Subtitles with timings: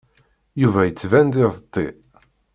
[0.61, 1.87] Yuba yettban d idetti.